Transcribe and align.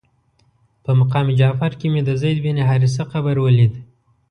په 0.83 0.91
مقام 0.99 1.27
جعفر 1.39 1.71
کې 1.79 1.87
مې 1.93 2.01
د 2.07 2.09
زید 2.21 2.37
بن 2.45 2.57
حارثه 2.67 3.03
قبر 3.11 3.35
ولید. 3.45 3.73